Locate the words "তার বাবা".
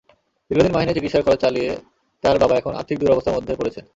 2.23-2.55